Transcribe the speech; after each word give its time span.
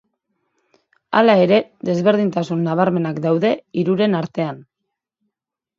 Hala 1.19 1.35
ere, 1.41 1.59
desberdintasun 1.91 2.67
nabarmenak 2.69 3.21
daude 3.27 3.53
hiruren 3.83 4.21
artean. 4.23 4.61